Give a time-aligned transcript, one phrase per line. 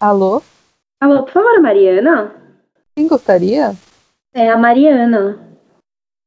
[0.00, 0.40] Alô?
[1.00, 2.32] Alô, por favor, Mariana?
[2.94, 3.74] Quem gostaria?
[4.32, 5.40] É a Mariana.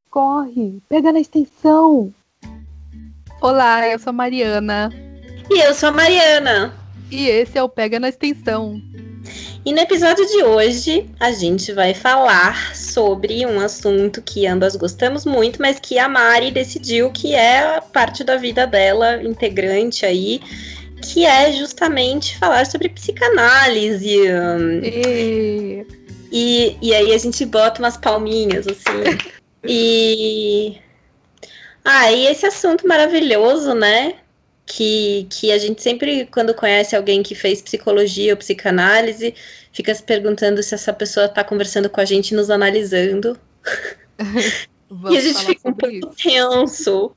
[0.09, 2.13] Corre, pega na extensão.
[3.41, 4.91] Olá, eu sou a Mariana.
[5.49, 6.73] E eu sou a Mariana.
[7.09, 8.81] E esse é o Pega na Extensão.
[9.65, 15.25] E no episódio de hoje, a gente vai falar sobre um assunto que ambas gostamos
[15.25, 20.41] muito, mas que a Mari decidiu que é parte da vida dela, integrante aí,
[21.01, 24.17] que é justamente falar sobre psicanálise.
[24.83, 25.85] E...
[26.31, 29.19] E, e aí a gente bota umas palminhas, assim.
[29.67, 30.77] e.
[31.83, 34.15] Ah, e esse assunto maravilhoso, né?
[34.65, 39.35] Que, que a gente sempre, quando conhece alguém que fez psicologia ou psicanálise,
[39.73, 43.37] fica se perguntando se essa pessoa está conversando com a gente nos analisando.
[45.09, 47.11] e a gente fica um pouco tenso.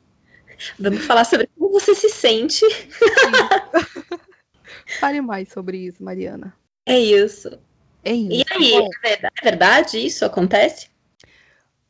[0.79, 2.65] Vamos falar sobre como você se sente.
[5.01, 6.55] Fale mais sobre isso, Mariana.
[6.87, 7.59] É isso.
[8.05, 8.33] É isso.
[8.33, 10.89] E aí, é verdade isso acontece?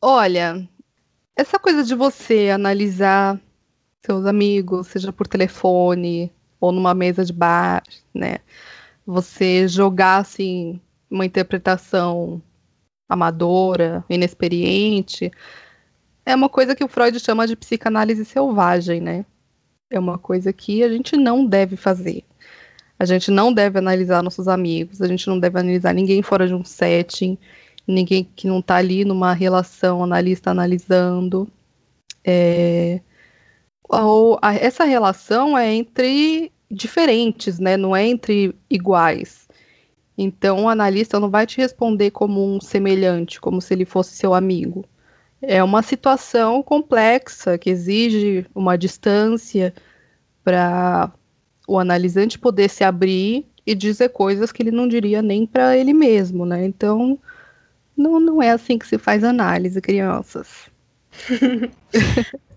[0.01, 0.67] Olha,
[1.37, 3.41] essa coisa de você analisar
[4.05, 8.39] seus amigos, seja por telefone ou numa mesa de bar, né?
[9.07, 12.41] Você jogar assim uma interpretação
[13.09, 15.31] amadora, inexperiente,
[16.27, 19.25] é uma coisa que o Freud chama de psicanálise selvagem, né?
[19.91, 22.25] É uma coisa que a gente não deve fazer.
[22.99, 26.55] A gente não deve analisar nossos amigos, a gente não deve analisar ninguém fora de
[26.55, 27.37] um setting,
[27.87, 31.49] ninguém que não está ali numa relação analista analisando.
[32.25, 33.01] É,
[33.89, 37.77] ou, a, essa relação é entre diferentes, né?
[37.77, 39.49] Não é entre iguais.
[40.17, 44.33] Então o analista não vai te responder como um semelhante, como se ele fosse seu
[44.33, 44.85] amigo.
[45.47, 49.75] É uma situação complexa que exige uma distância
[50.43, 51.13] para
[51.67, 55.93] o analisante poder se abrir e dizer coisas que ele não diria nem para ele
[55.93, 56.65] mesmo, né?
[56.65, 57.19] Então,
[57.97, 60.71] não, não é assim que se faz análise, crianças.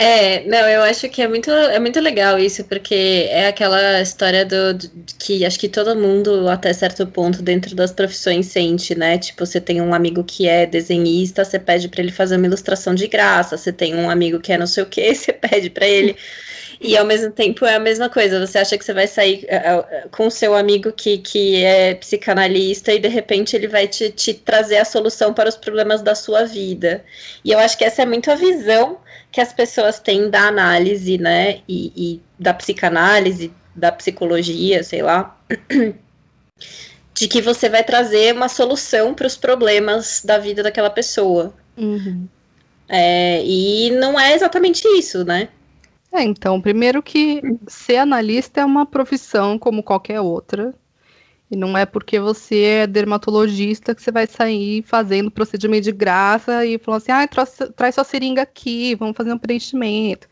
[0.00, 4.44] É, não, eu acho que é muito, é muito legal isso, porque é aquela história
[4.44, 4.88] do, do,
[5.18, 9.18] que acho que todo mundo, até certo ponto, dentro das profissões sente, né?
[9.18, 12.94] Tipo, você tem um amigo que é desenhista, você pede para ele fazer uma ilustração
[12.94, 15.88] de graça, você tem um amigo que é não sei o que, você pede para
[15.88, 16.16] ele
[16.80, 18.44] e ao mesmo tempo é a mesma coisa.
[18.44, 22.92] Você acha que você vai sair uh, com o seu amigo que, que é psicanalista
[22.92, 26.44] e de repente ele vai te, te trazer a solução para os problemas da sua
[26.44, 27.04] vida.
[27.44, 28.98] E eu acho que essa é muito a visão
[29.32, 31.60] que as pessoas têm da análise, né?
[31.68, 35.36] E, e da psicanálise, da psicologia, sei lá.
[37.12, 41.52] de que você vai trazer uma solução para os problemas da vida daquela pessoa.
[41.76, 42.28] Uhum.
[42.88, 45.48] É, e não é exatamente isso, né?
[46.12, 50.74] É, então, primeiro que ser analista é uma profissão como qualquer outra.
[51.50, 56.64] E não é porque você é dermatologista que você vai sair fazendo procedimento de graça
[56.66, 60.28] e falando assim, ah, traz, traz sua seringa aqui, vamos fazer um preenchimento.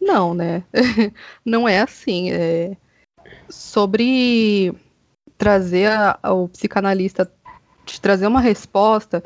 [0.00, 0.64] Não, né?
[1.44, 2.30] não é assim.
[2.32, 2.76] É...
[3.48, 4.72] Sobre
[5.38, 7.30] trazer a, o psicanalista,
[7.84, 9.22] te trazer uma resposta,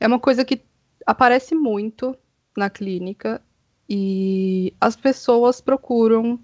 [0.00, 0.62] é uma coisa que
[1.06, 2.16] aparece muito
[2.56, 3.42] na clínica
[3.88, 6.38] e as pessoas procuram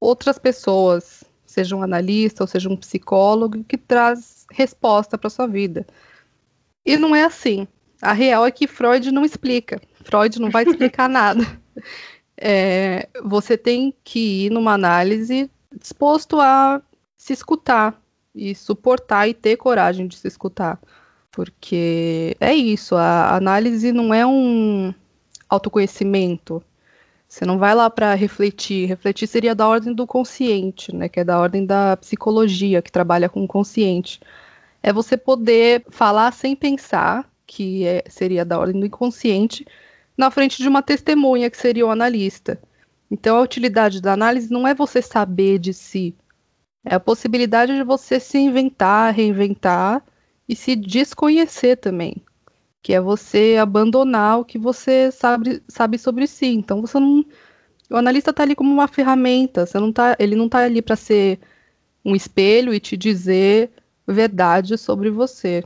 [0.00, 5.86] outras pessoas, seja um analista ou seja um psicólogo, que traz resposta para sua vida.
[6.84, 7.66] E não é assim.
[8.00, 9.80] A real é que Freud não explica.
[10.02, 11.46] Freud não vai explicar nada.
[12.36, 16.82] É, você tem que ir numa análise disposto a
[17.16, 18.02] se escutar
[18.34, 20.80] e suportar e ter coragem de se escutar.
[21.30, 24.92] Porque é isso, a análise não é um
[25.48, 26.62] autoconhecimento.
[27.32, 28.86] Você não vai lá para refletir.
[28.86, 31.08] Refletir seria da ordem do consciente, né?
[31.08, 34.20] Que é da ordem da psicologia, que trabalha com o consciente.
[34.82, 39.66] É você poder falar sem pensar, que é, seria da ordem do inconsciente,
[40.14, 42.60] na frente de uma testemunha, que seria o analista.
[43.10, 46.14] Então, a utilidade da análise não é você saber de si,
[46.84, 50.04] é a possibilidade de você se inventar, reinventar
[50.46, 52.22] e se desconhecer também
[52.82, 56.46] que é você abandonar o que você sabe, sabe sobre si.
[56.46, 57.24] Então você não.
[57.88, 59.64] O analista está ali como uma ferramenta.
[59.64, 61.38] Você não tá, ele não está ali para ser
[62.04, 63.70] um espelho e te dizer
[64.06, 65.62] verdade sobre você.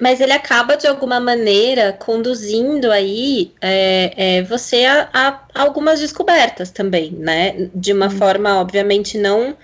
[0.00, 6.72] Mas ele acaba de alguma maneira conduzindo aí é, é, você a, a, algumas descobertas
[6.72, 7.70] também, né?
[7.72, 8.10] De uma hum.
[8.10, 9.56] forma, obviamente, não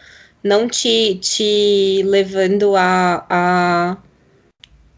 [0.43, 3.97] não te, te levando a, a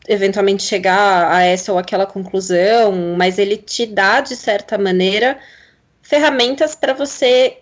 [0.08, 5.38] eventualmente chegar a essa ou aquela conclusão, mas ele te dá, de certa maneira,
[6.02, 7.58] ferramentas para você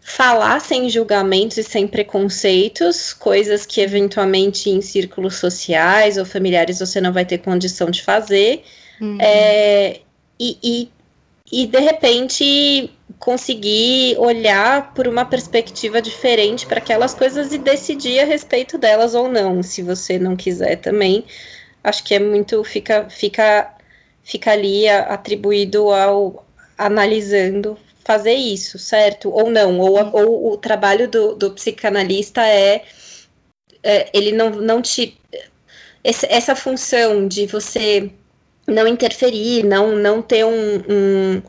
[0.00, 7.00] falar sem julgamentos e sem preconceitos, coisas que eventualmente em círculos sociais ou familiares você
[7.00, 8.64] não vai ter condição de fazer,
[9.00, 9.18] uhum.
[9.20, 10.00] é,
[10.38, 10.90] e, e,
[11.52, 18.24] e de repente conseguir olhar por uma perspectiva diferente para aquelas coisas e decidir a
[18.24, 21.24] respeito delas ou não, se você não quiser também.
[21.82, 23.74] Acho que é muito fica fica
[24.22, 26.44] fica ali atribuído ao
[26.76, 29.30] analisando fazer isso, certo?
[29.30, 32.82] Ou não, ou, ou o trabalho do, do psicanalista é,
[33.82, 35.16] é, ele não, não te.
[36.02, 38.10] Essa função de você
[38.66, 41.42] não interferir, não, não ter um, um,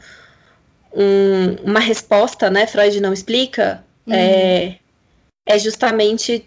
[0.93, 2.67] um uma resposta, né?
[2.67, 4.13] Freud não explica, uhum.
[4.13, 4.77] é,
[5.45, 6.45] é justamente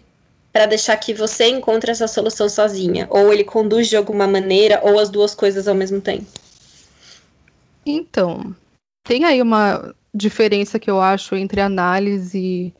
[0.55, 4.97] para deixar que você encontre essa solução sozinha, ou ele conduz de alguma maneira, ou
[4.97, 6.27] as duas coisas ao mesmo tempo.
[7.85, 8.55] Então,
[9.03, 12.73] tem aí uma diferença que eu acho entre análise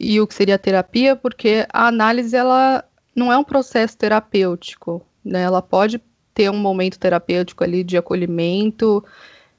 [0.00, 2.82] e o que seria terapia, porque a análise ela
[3.14, 5.42] não é um processo terapêutico, né?
[5.42, 6.00] Ela pode
[6.32, 9.04] ter um momento terapêutico ali de acolhimento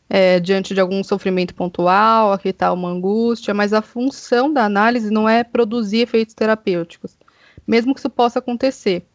[0.10, 5.30] é, diante de algum sofrimento pontual, aquietar uma angústia, mas a função da análise não
[5.30, 7.16] é produzir efeitos terapêuticos,
[7.70, 9.06] mesmo que isso possa acontecer.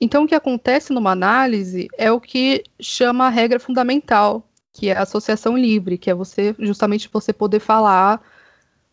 [0.00, 4.48] Então, o que acontece numa análise é o que chama a regra fundamental
[4.78, 8.22] que é a associação livre, que é você justamente você poder falar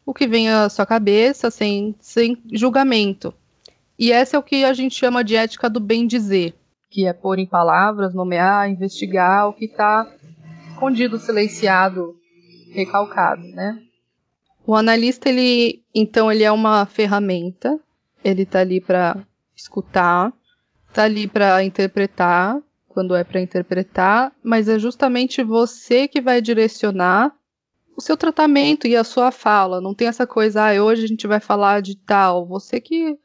[0.03, 3.31] o que vem à sua cabeça sem, sem julgamento.
[3.97, 6.55] E essa é o que a gente chama de ética do bem dizer,
[6.89, 10.11] que é pôr em palavras, nomear, investigar o que está
[10.69, 12.15] escondido, silenciado,
[12.71, 13.79] recalcado, né?
[14.65, 17.79] O analista, ele, então, ele é uma ferramenta,
[18.25, 19.23] ele está ali para
[19.55, 20.33] escutar,
[20.89, 27.35] está ali para interpretar, quando é para interpretar, mas é justamente você que vai direcionar
[27.95, 29.79] o seu tratamento e a sua fala.
[29.79, 32.47] Não tem essa coisa, ah, hoje a gente vai falar de tal.
[32.47, 33.15] Você que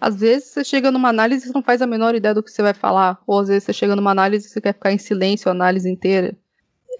[0.00, 2.62] às vezes você chega numa análise e não faz a menor ideia do que você
[2.62, 5.48] vai falar, ou às vezes você chega numa análise e você quer ficar em silêncio
[5.48, 6.36] a análise inteira.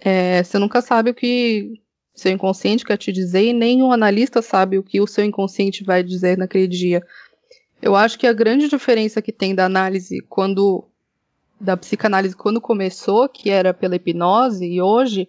[0.01, 1.81] É, você nunca sabe o que
[2.19, 5.85] seu inconsciente quer te dizer e nem o analista sabe o que o seu inconsciente
[5.85, 7.03] vai dizer naquele dia.
[7.81, 10.85] Eu acho que a grande diferença que tem da análise quando
[11.61, 15.27] da psicanálise quando começou, que era pela hipnose, e hoje,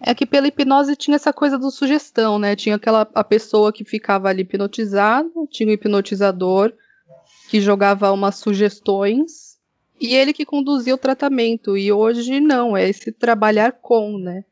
[0.00, 2.54] é que pela hipnose tinha essa coisa do sugestão, né?
[2.54, 6.72] Tinha aquela a pessoa que ficava ali hipnotizada, tinha o hipnotizador
[7.48, 9.58] que jogava umas sugestões
[10.00, 11.76] e ele que conduzia o tratamento.
[11.76, 14.44] E hoje não, é esse trabalhar com, né?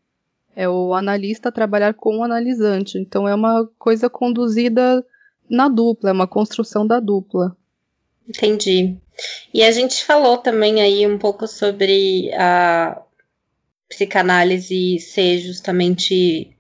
[0.55, 2.99] É o analista trabalhar com o analisante.
[2.99, 5.05] Então é uma coisa conduzida
[5.49, 7.57] na dupla, é uma construção da dupla.
[8.29, 8.97] Entendi.
[9.53, 13.01] E a gente falou também aí um pouco sobre a
[13.89, 16.57] psicanálise ser justamente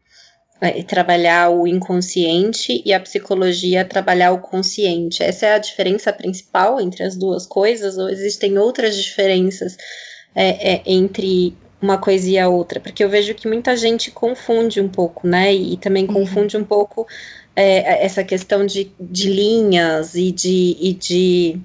[0.60, 5.22] é, trabalhar o inconsciente e a psicologia trabalhar o consciente.
[5.22, 9.76] Essa é a diferença principal entre as duas coisas, ou existem outras diferenças
[10.34, 12.80] é, é, entre uma coisa e a outra?
[12.80, 15.54] Porque eu vejo que muita gente confunde um pouco, né?
[15.54, 16.14] E também uhum.
[16.14, 17.06] confunde um pouco
[17.56, 21.60] é, essa questão de, de linhas e de, e de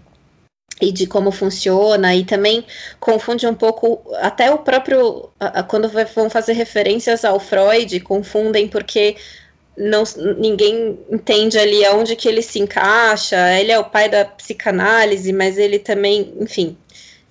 [0.82, 2.66] e de como funciona, e também
[3.00, 5.30] confunde um pouco, até o próprio,
[5.68, 9.16] quando vão fazer referências ao Freud, confundem porque
[9.78, 10.04] não,
[10.40, 15.60] ninguém entende ali aonde que ele se encaixa, ele é o pai da psicanálise, mas
[15.60, 16.76] ele também, enfim,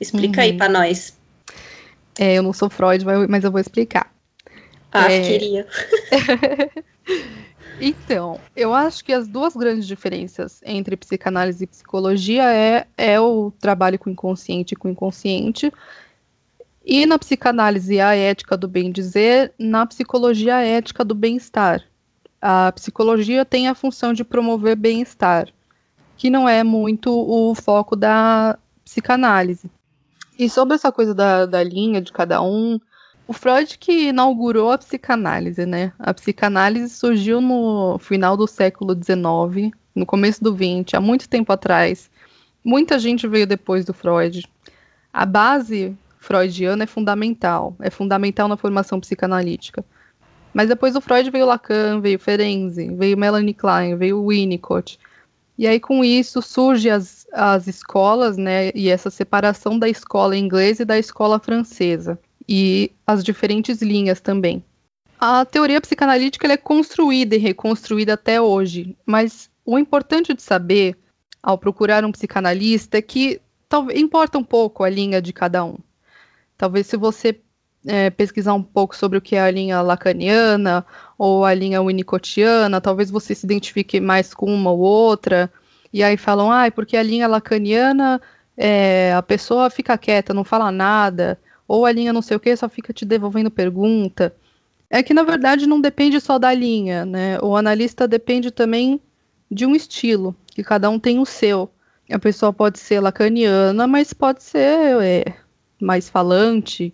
[0.01, 0.47] explica uhum.
[0.47, 1.19] aí para nós.
[2.17, 4.13] É, eu não sou Freud, mas eu vou explicar.
[4.93, 5.23] Ah, é...
[5.23, 5.67] queria.
[7.81, 13.51] Então, eu acho que as duas grandes diferenças entre psicanálise e psicologia é, é o
[13.59, 15.73] trabalho com o inconsciente e com o inconsciente.
[16.85, 21.83] E na psicanálise a ética do bem dizer, na psicologia a ética do bem-estar.
[22.41, 25.49] A psicologia tem a função de promover bem-estar,
[26.17, 29.71] que não é muito o foco da psicanálise.
[30.39, 32.81] E sobre essa coisa da, da linha de cada um,
[33.31, 35.93] o Freud que inaugurou a psicanálise, né?
[36.01, 41.53] A psicanálise surgiu no final do século XIX, no começo do XX, há muito tempo
[41.53, 42.11] atrás.
[42.65, 44.45] Muita gente veio depois do Freud.
[45.13, 49.85] A base freudiana é fundamental, é fundamental na formação psicanalítica.
[50.53, 54.99] Mas depois do Freud veio Lacan, veio Ferenczi, veio Melanie Klein, veio Winnicott.
[55.57, 60.83] E aí com isso surgem as, as escolas, né, e essa separação da escola inglesa
[60.83, 62.19] e da escola francesa
[62.51, 64.65] e as diferentes linhas também.
[65.21, 70.97] A teoria psicanalítica é construída e reconstruída até hoje, mas o importante de saber
[71.41, 75.77] ao procurar um psicanalista é que talvez importa um pouco a linha de cada um.
[76.59, 77.39] Talvez se você
[77.87, 80.85] é, pesquisar um pouco sobre o que é a linha lacaniana
[81.17, 85.53] ou a linha winnicottiana, talvez você se identifique mais com uma ou outra,
[85.93, 88.21] e aí falam, ah, porque a linha lacaniana
[88.57, 91.39] é, a pessoa fica quieta, não fala nada,
[91.71, 94.35] ou a linha não sei o que, só fica te devolvendo pergunta.
[94.89, 97.39] É que na verdade não depende só da linha, né?
[97.41, 99.01] O analista depende também
[99.51, 101.71] de um estilo, que cada um tem o seu.
[102.11, 105.25] A pessoa pode ser lacaniana, mas pode ser é,
[105.81, 106.93] mais falante,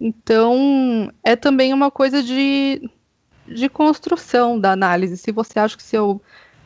[0.00, 2.88] então, é também uma coisa de,
[3.46, 5.16] de construção da análise.
[5.16, 6.20] Se você acha que seu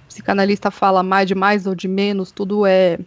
[0.08, 2.98] psicanalista fala mais de mais ou de menos, tudo é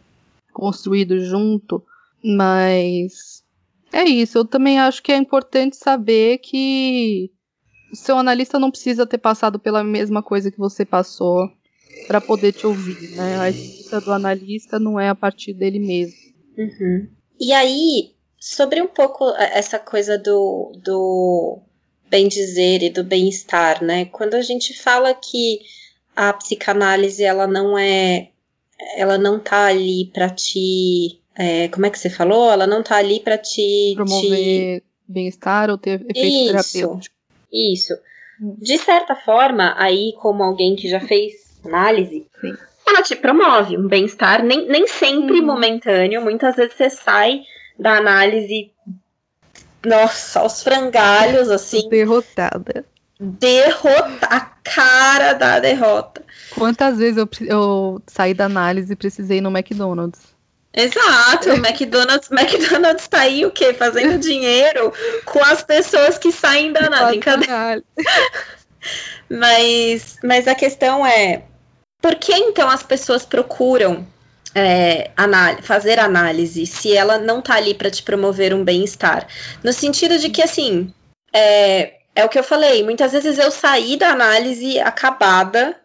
[0.54, 1.84] construído junto,
[2.24, 3.33] mas
[3.94, 4.38] é isso.
[4.40, 7.32] Eu também acho que é importante saber que
[7.92, 11.50] o seu analista não precisa ter passado pela mesma coisa que você passou
[12.08, 13.40] para poder te ouvir, né?
[13.40, 16.18] A escuta do analista não é a partir dele mesmo.
[16.58, 17.08] Uhum.
[17.40, 21.62] E aí, sobre um pouco essa coisa do, do
[22.10, 24.06] bem dizer e do bem-estar, né?
[24.06, 25.60] Quando a gente fala que
[26.16, 28.30] a psicanálise ela não é,
[28.96, 32.52] ela não tá ali para te, é, como é que você falou?
[32.52, 34.84] Ela não tá ali para te promover te...
[35.08, 37.16] bem-estar ou ter efeito isso, terapêutico.
[37.52, 37.94] Isso.
[38.42, 38.56] Hum.
[38.60, 41.34] De certa forma, aí como alguém que já fez
[41.66, 42.56] análise, Sim.
[42.88, 45.46] ela te promove um bem-estar, nem, nem sempre hum.
[45.46, 46.22] momentâneo.
[46.22, 47.42] Muitas vezes você sai
[47.80, 48.72] da análise,
[49.84, 51.90] nossa, aos frangalhos, assim.
[51.90, 52.86] Derrotada.
[53.20, 56.24] Derrota, a cara da derrota.
[56.56, 60.33] Quantas vezes eu, eu saí da análise e precisei no McDonald's?
[60.76, 63.74] Exato, o McDonald's, McDonald's tá aí o quê?
[63.74, 64.92] Fazendo dinheiro
[65.24, 67.22] com as pessoas que saem da análise.
[69.30, 71.44] mas, mas a questão é,
[72.02, 74.06] por que então as pessoas procuram
[74.56, 75.12] é,
[75.62, 79.28] fazer análise se ela não tá ali para te promover um bem-estar.
[79.64, 80.94] No sentido de que, assim,
[81.32, 85.76] é, é o que eu falei, muitas vezes eu saí da análise acabada,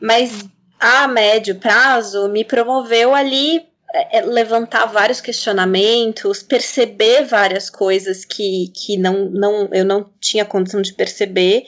[0.00, 0.44] mas
[0.78, 8.72] a médio prazo me promoveu ali é, é levantar vários questionamentos, perceber várias coisas que,
[8.74, 11.64] que não, não, eu não tinha condição de perceber.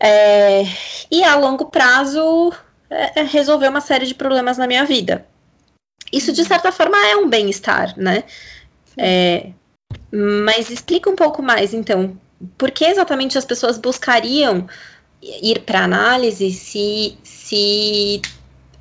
[0.00, 0.64] É,
[1.08, 2.52] e a longo prazo
[2.90, 5.24] é, é resolver uma série de problemas na minha vida.
[6.12, 8.24] Isso, de certa forma, é um bem-estar, né?
[8.96, 9.50] É,
[10.10, 12.18] mas explica um pouco mais, então,
[12.58, 14.66] por que exatamente as pessoas buscariam
[15.22, 18.20] ir para análise se, se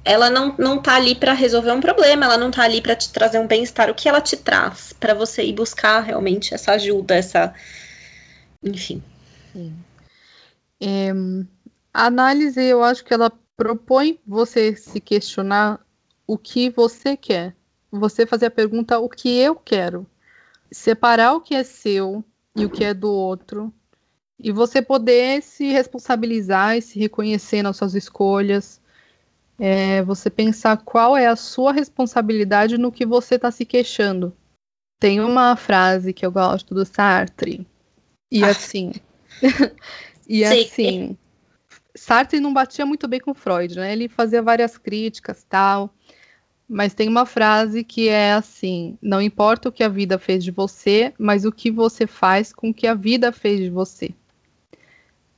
[0.03, 3.12] ela não, não tá ali para resolver um problema, ela não tá ali para te
[3.12, 3.89] trazer um bem-estar.
[3.89, 7.53] O que ela te traz para você ir buscar realmente essa ajuda, essa.
[8.63, 9.03] Enfim.
[10.79, 11.12] É,
[11.93, 15.79] a análise, eu acho que ela propõe você se questionar
[16.25, 17.55] o que você quer.
[17.91, 20.08] Você fazer a pergunta o que eu quero.
[20.72, 22.24] Separar o que é seu
[22.55, 23.72] e o que é do outro.
[24.39, 28.80] E você poder se responsabilizar e se reconhecer nas suas escolhas.
[29.63, 34.35] É, você pensar qual é a sua responsabilidade no que você está se queixando.
[34.99, 37.67] Tem uma frase que eu gosto do Sartre.
[38.31, 38.47] E ah.
[38.47, 38.91] assim.
[40.27, 40.61] e Sim.
[40.63, 41.17] assim.
[41.93, 43.93] Sartre não batia muito bem com Freud, né?
[43.93, 45.93] Ele fazia várias críticas tal.
[46.67, 50.49] Mas tem uma frase que é assim: não importa o que a vida fez de
[50.49, 54.15] você, mas o que você faz com o que a vida fez de você.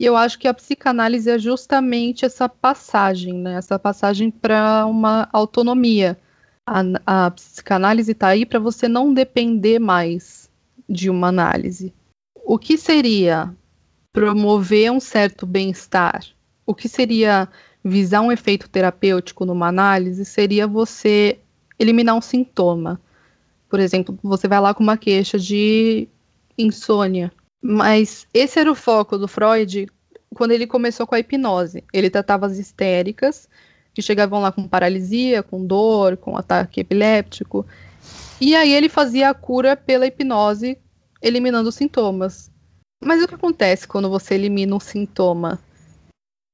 [0.03, 3.53] E eu acho que a psicanálise é justamente essa passagem, né?
[3.53, 6.19] Essa passagem para uma autonomia.
[6.67, 10.49] A, a psicanálise está aí para você não depender mais
[10.89, 11.93] de uma análise.
[12.35, 13.55] O que seria
[14.11, 16.21] promover um certo bem-estar?
[16.65, 17.47] O que seria
[17.81, 21.39] visar um efeito terapêutico numa análise seria você
[21.79, 22.99] eliminar um sintoma.
[23.69, 26.09] Por exemplo, você vai lá com uma queixa de
[26.57, 27.31] insônia.
[27.63, 29.87] Mas esse era o foco do Freud
[30.35, 31.83] quando ele começou com a hipnose.
[31.93, 33.47] Ele tratava as histéricas,
[33.93, 37.65] que chegavam lá com paralisia, com dor, com ataque epiléptico.
[38.41, 40.77] E aí ele fazia a cura pela hipnose,
[41.21, 42.51] eliminando os sintomas.
[43.01, 45.59] Mas o que acontece quando você elimina um sintoma?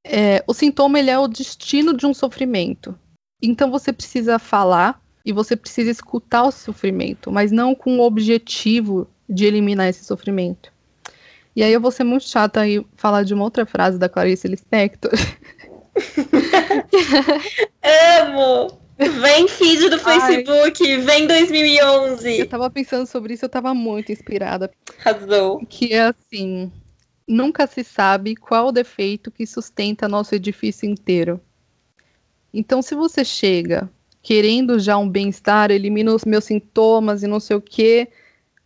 [0.03, 2.97] é, o sintoma ele é o destino de um sofrimento.
[3.41, 9.07] Então você precisa falar e você precisa escutar o sofrimento, mas não com o objetivo
[9.29, 10.71] de eliminar esse sofrimento.
[11.59, 14.47] E aí eu vou ser muito chata e falar de uma outra frase da Clarice
[14.47, 15.11] Lispector.
[18.23, 18.79] Amo!
[18.97, 22.39] Vem feed do Facebook, Ai, vem 2011.
[22.39, 24.71] Eu tava pensando sobre isso, eu tava muito inspirada.
[24.99, 25.59] Razão.
[25.67, 26.71] Que é assim,
[27.27, 31.41] nunca se sabe qual o defeito que sustenta nosso edifício inteiro.
[32.53, 33.89] Então, se você chega
[34.21, 38.07] querendo já um bem-estar, elimina os meus sintomas e não sei o que,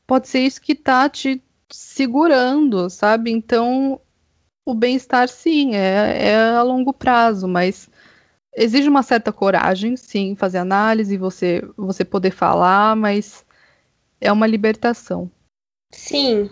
[0.06, 1.42] pode ser isso que tá te,
[1.74, 3.32] segurando, sabe?
[3.32, 4.00] Então,
[4.64, 7.90] o bem-estar, sim, é, é a longo prazo, mas
[8.56, 13.44] exige uma certa coragem, sim, fazer análise, você, você poder falar, mas
[14.22, 15.32] é uma libertação.
[15.92, 16.48] Sim,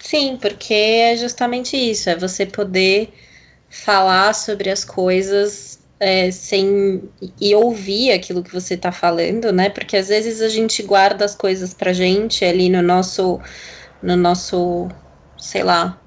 [0.00, 3.12] sim, porque é justamente isso, é você poder
[3.70, 7.08] falar sobre as coisas é, sem
[7.40, 9.70] e ouvir aquilo que você está falando, né?
[9.70, 13.40] Porque às vezes a gente guarda as coisas pra gente ali no nosso,
[14.02, 14.88] no nosso,
[15.38, 16.00] sei lá,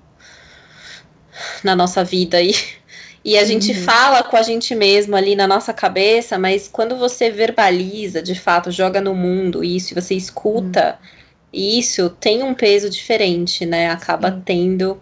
[1.63, 2.53] na nossa vida aí.
[3.23, 3.83] E a gente uhum.
[3.83, 8.71] fala com a gente mesmo ali na nossa cabeça, mas quando você verbaliza, de fato,
[8.71, 11.09] joga no mundo isso, e você escuta uhum.
[11.51, 13.89] isso, tem um peso diferente, né?
[13.89, 14.41] Acaba Sim.
[14.45, 15.01] tendo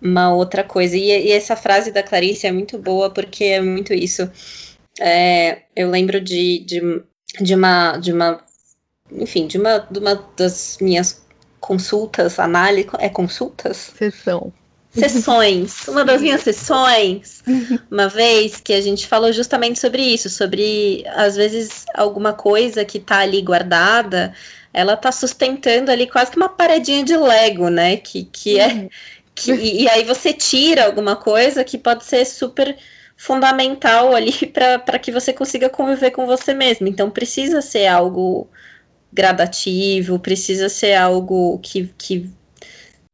[0.00, 0.96] uma outra coisa.
[0.96, 4.28] E, e, essa frase da Clarice é muito boa, porque é muito isso.
[4.98, 7.02] É, eu lembro de, de,
[7.40, 8.42] de, uma, de uma.
[9.12, 11.19] Enfim, de uma, de uma das minhas
[11.60, 12.88] consultas, análise.
[12.98, 13.92] É consultas?
[13.96, 14.52] Sessão
[14.92, 15.86] sessões.
[15.86, 17.42] Uma das minhas sessões,
[17.90, 22.98] uma vez que a gente falou justamente sobre isso, sobre às vezes alguma coisa que
[22.98, 24.34] tá ali guardada,
[24.72, 27.96] ela tá sustentando ali quase que uma paredinha de Lego, né?
[27.96, 28.68] Que, que é.
[28.68, 28.88] Uhum.
[29.34, 32.76] Que, e, e aí você tira alguma coisa que pode ser super
[33.16, 34.32] fundamental ali
[34.84, 36.88] para que você consiga conviver com você mesmo.
[36.88, 38.48] Então precisa ser algo
[39.12, 42.30] gradativo, precisa ser algo que, que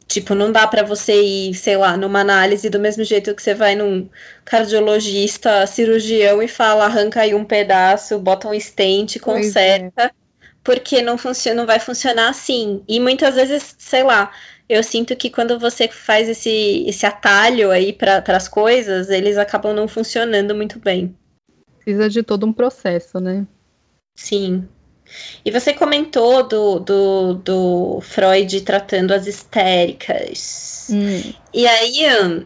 [0.08, 3.54] Tipo, não dá para você ir, sei lá, numa análise do mesmo jeito que você
[3.54, 4.08] vai num
[4.44, 10.10] cardiologista, cirurgião e fala, arranca aí um pedaço, bota um stent, conserta, é.
[10.62, 12.84] porque não funciona, não vai funcionar assim.
[12.86, 14.30] E muitas vezes, sei lá,
[14.68, 19.74] eu sinto que quando você faz esse, esse atalho aí para as coisas, eles acabam
[19.74, 21.16] não funcionando muito bem.
[21.80, 23.44] Precisa de todo um processo, né?
[24.14, 24.68] Sim.
[25.44, 30.88] E você comentou do, do, do Freud tratando as histéricas.
[30.90, 31.32] Hum.
[31.54, 32.44] E aí,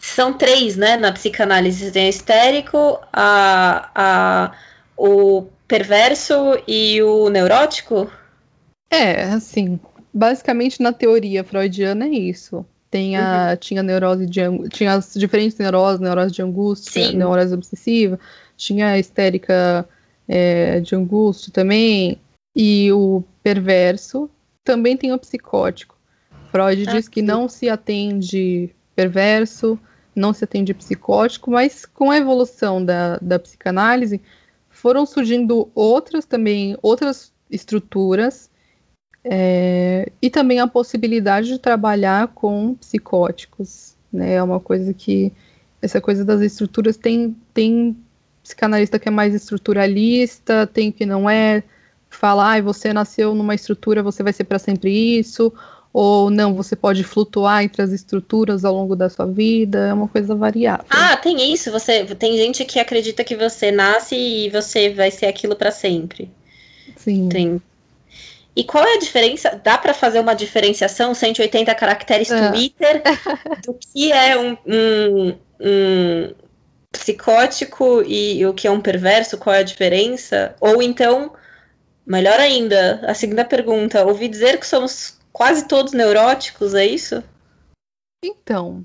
[0.00, 0.96] são três, né?
[0.96, 4.52] Na psicanálise tem o histérico, a, a,
[4.96, 6.34] o perverso
[6.66, 8.10] e o neurótico?
[8.90, 9.78] É, assim,
[10.12, 12.66] basicamente na teoria freudiana é isso.
[12.90, 13.56] Tem a, uhum.
[13.56, 17.16] tinha neurose de tinha as diferentes neuroses, neurose de angústia, Sim.
[17.16, 18.20] neurose obsessiva,
[18.54, 19.88] tinha a histérica
[20.28, 22.18] é, de angústia também,
[22.54, 24.30] e o perverso,
[24.64, 25.96] também tem o psicótico.
[26.50, 27.26] Freud ah, diz que sim.
[27.26, 29.78] não se atende perverso,
[30.14, 34.20] não se atende psicótico, mas com a evolução da, da psicanálise
[34.68, 38.50] foram surgindo outras também, outras estruturas
[39.24, 43.96] é, e também a possibilidade de trabalhar com psicóticos.
[44.12, 44.34] Né?
[44.34, 45.32] É uma coisa que
[45.80, 47.96] essa coisa das estruturas tem, tem
[48.42, 51.62] psicanalista que é mais estruturalista, tem que não é,
[52.10, 55.52] falar, ah, você nasceu numa estrutura, você vai ser para sempre isso,
[55.92, 60.08] ou não, você pode flutuar entre as estruturas ao longo da sua vida, é uma
[60.08, 60.86] coisa variável.
[60.88, 65.26] Ah, tem isso, você tem gente que acredita que você nasce e você vai ser
[65.26, 66.30] aquilo para sempre.
[66.96, 67.28] Sim.
[67.28, 67.62] Tem.
[68.54, 69.60] E qual é a diferença?
[69.62, 72.50] Dá para fazer uma diferenciação 180 caracteres é.
[72.50, 73.02] Twitter
[73.64, 76.34] do que é um, um, um,
[76.92, 80.54] psicótico e o que é um perverso, qual é a diferença?
[80.60, 81.32] Ou então,
[82.06, 87.24] melhor ainda, a segunda pergunta, ouvi dizer que somos quase todos neuróticos, é isso?
[88.22, 88.84] Então,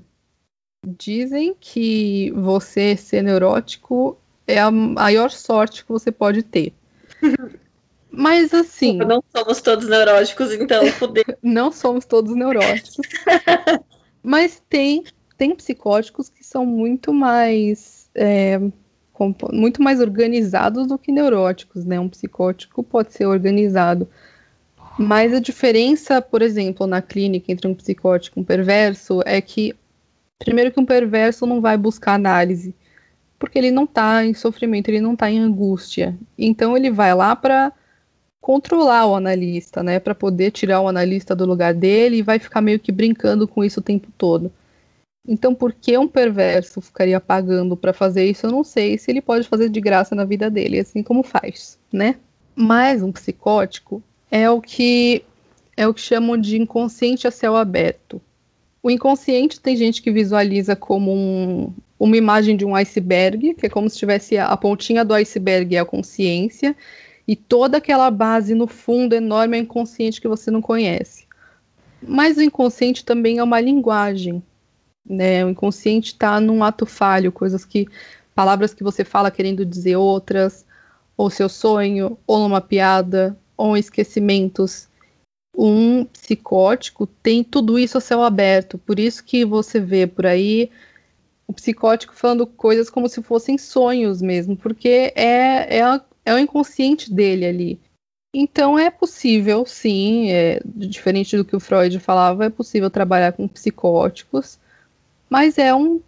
[0.84, 6.72] dizem que você ser neurótico é a maior sorte que você pode ter.
[8.10, 8.96] Mas assim.
[8.96, 10.82] Não somos todos neuróticos, então,
[11.42, 12.96] não somos todos neuróticos.
[14.22, 15.04] Mas tem,
[15.38, 18.60] tem psicóticos que são muito mais é,
[19.52, 21.98] muito mais organizados do que neuróticos, né?
[21.98, 24.08] Um psicótico pode ser organizado.
[24.98, 29.74] Mas a diferença, por exemplo, na clínica entre um psicótico e um perverso é que,
[30.38, 32.74] primeiro, que um perverso não vai buscar análise,
[33.38, 36.16] porque ele não está em sofrimento, ele não está em angústia.
[36.36, 37.72] Então ele vai lá para
[38.40, 40.00] controlar o analista, né?
[40.00, 43.64] Para poder tirar o analista do lugar dele e vai ficar meio que brincando com
[43.64, 44.52] isso o tempo todo.
[45.30, 48.46] Então, por que um perverso ficaria pagando para fazer isso?
[48.46, 51.78] Eu não sei se ele pode fazer de graça na vida dele, assim como faz,
[51.92, 52.14] né?
[52.56, 55.22] Mas um psicótico é o que
[55.76, 58.20] é o que chamam de inconsciente a céu aberto.
[58.82, 63.68] O inconsciente tem gente que visualiza como um, uma imagem de um iceberg, que é
[63.68, 66.74] como se tivesse a pontinha do iceberg é a consciência,
[67.28, 71.26] e toda aquela base no fundo enorme é inconsciente que você não conhece.
[72.02, 74.42] Mas o inconsciente também é uma linguagem.
[75.08, 75.44] Né?
[75.44, 77.88] O inconsciente está num ato falho, coisas que.
[78.34, 80.66] palavras que você fala querendo dizer outras,
[81.16, 84.88] ou seu sonho, ou numa piada, ou esquecimentos.
[85.56, 88.78] um psicótico tem tudo isso a céu aberto.
[88.78, 90.70] Por isso que você vê por aí
[91.48, 97.12] o psicótico falando coisas como se fossem sonhos mesmo, porque é, é, é o inconsciente
[97.12, 97.80] dele ali.
[98.34, 103.48] Então é possível, sim, é, diferente do que o Freud falava, é possível trabalhar com
[103.48, 104.58] psicóticos,
[105.28, 106.00] mas é um,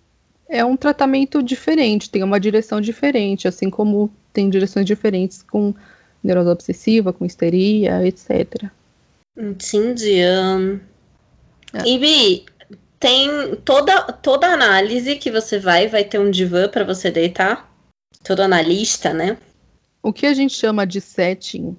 [0.49, 5.75] é um tratamento diferente, tem uma direção diferente, assim como tem direções diferentes com
[6.23, 8.71] neurose obsessiva, com histeria, etc.
[9.37, 10.23] Entendi.
[10.25, 10.81] Um...
[11.73, 11.83] É.
[11.87, 12.45] E
[12.99, 17.71] tem toda, toda análise que você vai, vai ter um divã para você deitar?
[18.23, 19.39] Todo analista, né?
[20.03, 21.77] O que a gente chama de setting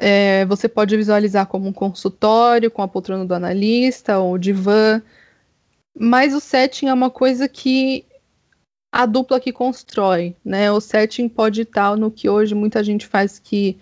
[0.00, 5.02] é, você pode visualizar como um consultório com a poltrona do analista ou divã,
[5.98, 8.04] mas o setting é uma coisa que
[8.92, 10.70] a dupla que constrói, né?
[10.72, 13.78] O setting pode estar no que hoje muita gente faz que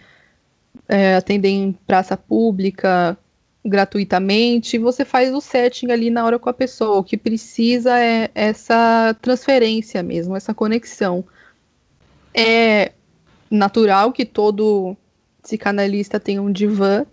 [0.89, 3.17] é, atender em praça pública
[3.65, 6.99] gratuitamente, você faz o setting ali na hora com a pessoa.
[6.99, 11.25] O que precisa é essa transferência mesmo, essa conexão.
[12.35, 12.93] É
[13.51, 14.97] natural que todo
[15.43, 17.07] psicanalista tem um divã,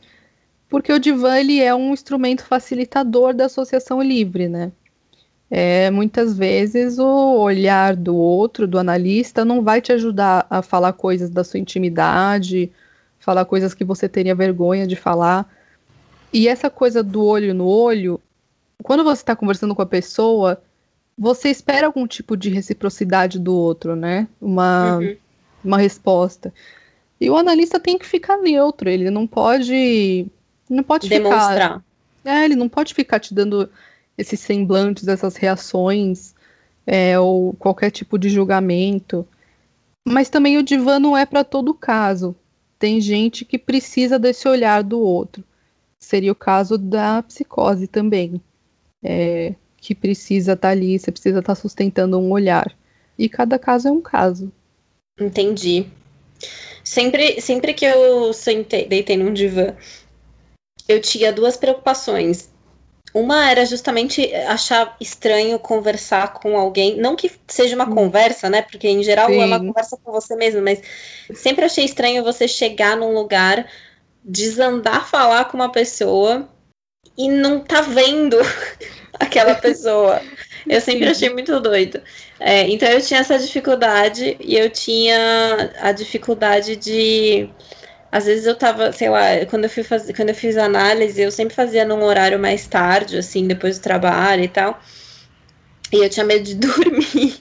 [0.70, 4.72] porque o divã ele é um instrumento facilitador da associação livre, né?
[5.50, 10.94] É, muitas vezes o olhar do outro, do analista, não vai te ajudar a falar
[10.94, 12.72] coisas da sua intimidade,
[13.20, 15.50] falar coisas que você teria vergonha de falar.
[16.34, 18.20] E essa coisa do olho no olho,
[18.84, 20.62] quando você está conversando com a pessoa,
[21.18, 24.28] você espera algum tipo de reciprocidade do outro, né?
[24.42, 25.16] Uma, uhum.
[25.64, 26.54] uma resposta.
[27.20, 30.28] E o analista tem que ficar neutro, ele não pode.
[30.70, 31.54] Não pode Demonstrar.
[31.54, 31.84] ficar.
[32.26, 33.70] É, ele não pode ficar te dando
[34.18, 36.34] esses semblantes, essas reações,
[36.86, 39.28] é, ou qualquer tipo de julgamento.
[40.08, 42.36] Mas também o divã não é para todo caso.
[42.78, 45.44] Tem gente que precisa desse olhar do outro.
[46.00, 48.42] Seria o caso da psicose também.
[49.04, 52.76] É, que precisa estar tá ali, você precisa estar tá sustentando um olhar.
[53.18, 54.52] E cada caso é um caso.
[55.20, 55.88] Entendi.
[56.84, 59.76] Sempre, sempre que eu sentei, deitei num divã,
[60.88, 62.50] eu tinha duas preocupações.
[63.16, 67.96] Uma era justamente achar estranho conversar com alguém, não que seja uma hum.
[67.96, 68.62] conversa, né?
[68.62, 69.42] Porque em geral Sim.
[69.42, 70.82] é uma conversa com você mesmo, mas
[71.34, 73.72] sempre achei estranho você chegar num lugar,
[74.22, 76.50] desandar falar com uma pessoa
[77.18, 78.38] e não tá vendo
[79.18, 80.22] aquela pessoa.
[80.68, 82.02] Eu sempre achei muito doido.
[82.38, 87.50] É, então eu tinha essa dificuldade e eu tinha a dificuldade de.
[88.16, 91.30] Às vezes eu tava, sei lá, quando eu, fui fazer, quando eu fiz análise, eu
[91.30, 94.82] sempre fazia num horário mais tarde, assim, depois do trabalho e tal.
[95.92, 97.38] E eu tinha medo de dormir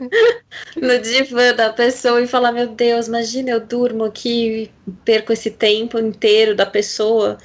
[0.74, 4.70] no divã da pessoa e falar: Meu Deus, imagina eu durmo aqui,
[5.04, 7.36] perco esse tempo inteiro da pessoa.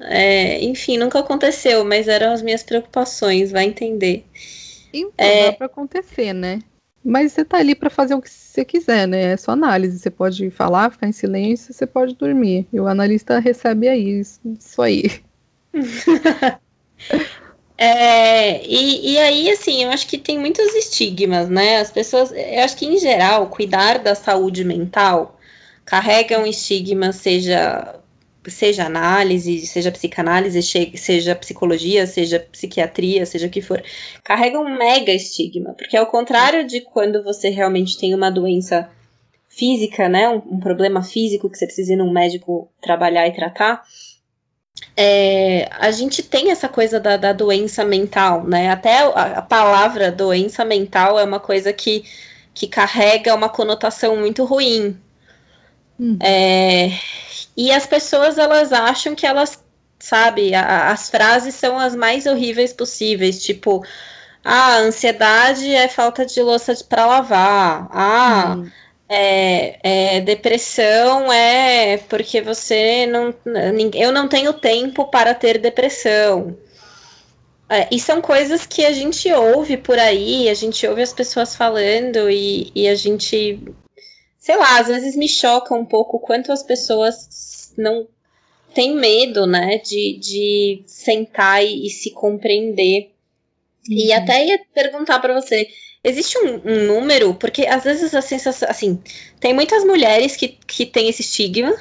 [0.00, 4.24] É, enfim, nunca aconteceu, mas eram as minhas preocupações, vai entender.
[4.94, 5.50] Então, é...
[5.50, 6.60] dá pra acontecer, né?
[7.08, 9.32] Mas você tá ali para fazer o que você quiser, né?
[9.32, 9.98] É só análise.
[9.98, 12.66] Você pode falar, ficar em silêncio, você pode dormir.
[12.70, 15.10] E o analista recebe aí, isso, isso aí.
[17.80, 21.76] É, e, e, aí, assim, eu acho que tem muitos estigmas, né?
[21.76, 25.38] As pessoas, eu acho que em geral, cuidar da saúde mental
[25.84, 27.97] carrega um estigma, seja
[28.48, 30.62] seja análise, seja psicanálise,
[30.96, 33.82] seja psicologia, seja psiquiatria, seja o que for,
[34.24, 38.88] carrega um mega estigma, porque ao contrário de quando você realmente tem uma doença
[39.48, 43.82] física, né, um, um problema físico que você precisa ir num médico trabalhar e tratar,
[44.96, 48.70] é, a gente tem essa coisa da, da doença mental, né?
[48.70, 52.04] Até a, a, palavra doença mental é uma coisa que,
[52.52, 54.96] que carrega uma conotação muito ruim.
[55.98, 56.18] Hum.
[56.20, 56.90] É,
[57.58, 59.60] e as pessoas elas acham que elas,
[59.98, 63.84] sabe, a, as frases são as mais horríveis possíveis, tipo,
[64.44, 67.88] ah, ansiedade é falta de louça para lavar.
[67.90, 68.70] Ah, hum.
[69.08, 73.34] é, é, depressão é porque você não.
[73.92, 76.56] Eu não tenho tempo para ter depressão.
[77.68, 81.56] É, e são coisas que a gente ouve por aí, a gente ouve as pessoas
[81.56, 83.60] falando e, e a gente
[84.48, 88.08] sei lá, às vezes me choca um pouco quanto as pessoas não
[88.72, 93.12] têm medo, né, de, de sentar e, e se compreender.
[93.86, 93.94] Uhum.
[93.94, 95.68] E até ia perguntar para você,
[96.02, 97.34] existe um, um, número?
[97.34, 99.02] Porque às vezes a sensação, assim,
[99.38, 101.76] tem muitas mulheres que, que têm esse estigma,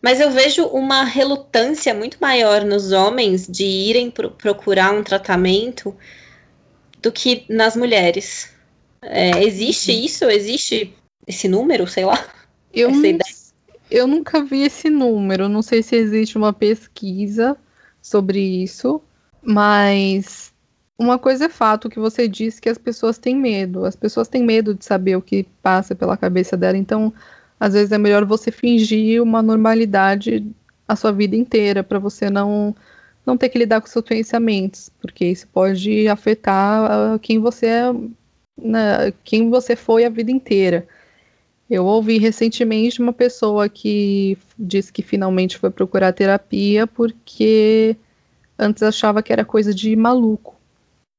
[0.00, 5.92] mas eu vejo uma relutância muito maior nos homens de irem pro, procurar um tratamento
[7.00, 8.48] do que nas mulheres.
[9.02, 10.04] É, existe uhum.
[10.04, 10.30] isso?
[10.30, 10.94] Existe
[11.26, 12.18] esse número, sei lá.
[12.72, 13.18] Eu, não,
[13.90, 15.48] eu nunca vi esse número.
[15.48, 17.56] Não sei se existe uma pesquisa,
[18.02, 19.00] sobre isso,
[19.40, 20.52] mas
[20.98, 23.84] uma coisa é fato que você disse que as pessoas têm medo.
[23.84, 27.14] As pessoas têm medo de saber o que passa pela cabeça dela, então
[27.58, 30.44] às vezes é melhor você fingir uma normalidade
[30.86, 32.74] a sua vida inteira para você não
[33.24, 37.92] não ter que lidar com seus pensamentos, porque isso pode afetar quem você é,
[38.60, 40.88] né, quem você foi a vida inteira.
[41.72, 47.96] Eu ouvi recentemente uma pessoa que disse que finalmente foi procurar terapia porque
[48.58, 50.54] antes achava que era coisa de maluco.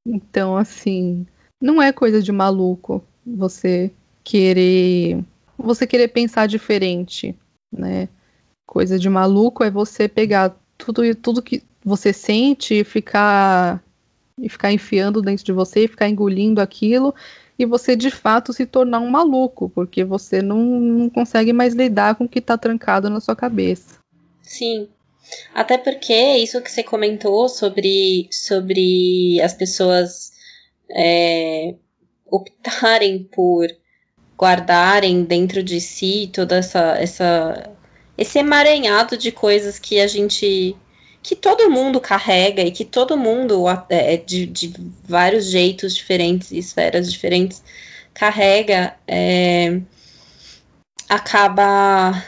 [0.08, 1.26] Então, assim,
[1.60, 3.92] não é coisa de maluco você
[4.24, 5.26] querer
[5.58, 7.36] você querer pensar diferente,
[7.76, 8.08] né?
[8.68, 13.84] Coisa de maluco é você pegar tudo tudo que você sente e ficar
[14.40, 17.12] e ficar enfiando dentro de você e ficar engolindo aquilo
[17.58, 22.16] e você de fato se tornar um maluco, porque você não, não consegue mais lidar
[22.16, 24.00] com o que está trancado na sua cabeça.
[24.42, 24.88] Sim.
[25.54, 30.34] Até porque isso que você comentou sobre, sobre as pessoas
[30.90, 31.76] é,
[32.30, 33.68] optarem por
[34.38, 37.72] guardarem dentro de si toda essa, essa
[38.18, 40.76] esse emaranhado de coisas que a gente
[41.24, 44.74] que todo mundo carrega e que todo mundo, é, de, de
[45.08, 47.64] vários jeitos diferentes e esferas diferentes,
[48.14, 49.80] carrega, é,
[51.08, 52.22] acaba.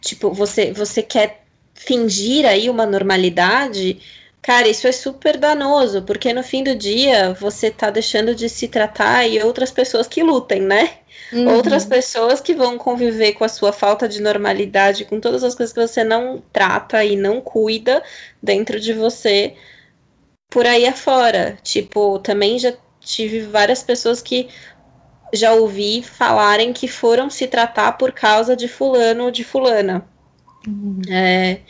[0.00, 4.00] Tipo, você, você quer fingir aí uma normalidade,
[4.42, 8.68] cara, isso é super danoso, porque no fim do dia você tá deixando de se
[8.68, 10.90] tratar e outras pessoas que lutem, né?
[11.32, 11.48] Uhum.
[11.54, 15.72] Outras pessoas que vão conviver com a sua falta de normalidade, com todas as coisas
[15.72, 18.02] que você não trata e não cuida
[18.42, 19.54] dentro de você
[20.50, 21.56] por aí afora.
[21.62, 24.48] Tipo, também já tive várias pessoas que
[25.32, 30.04] já ouvi falarem que foram se tratar por causa de fulano ou de fulana.
[30.66, 31.00] Uhum.
[31.10, 31.60] É,